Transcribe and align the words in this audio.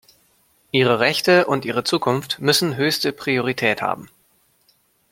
Ihre 0.71 0.99
Rechte 0.99 1.45
und 1.45 1.63
ihre 1.63 1.83
Zukunft 1.83 2.39
müssen 2.39 2.75
höchste 2.75 3.13
Priorität 3.13 3.83
haben. 3.83 4.09